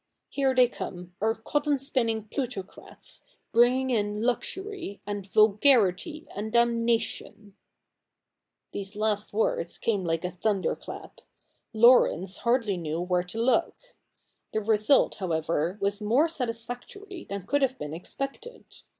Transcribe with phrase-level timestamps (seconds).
[0.29, 3.21] Here they come, our cotton spin?ii?ig plutocrats,
[3.53, 7.55] bringifig in luxury, and vulgarity, and damna tion!'
[8.71, 11.21] These last words came like a thunder clap.
[11.71, 13.93] Laurence hardly knew where to look.
[14.53, 18.77] The result, however, was more satisfactory than could have been expected.